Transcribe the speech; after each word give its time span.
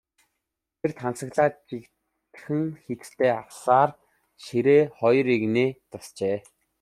Тэр 0.79 0.91
тасалгаанд 0.99 1.55
жигдхэн 1.69 2.63
хийцтэй 2.83 3.31
авсаархан 3.41 4.01
ширээ 4.43 4.83
хоёр 4.99 5.27
эгнээгээр 5.35 5.79
засжээ. 5.91 6.37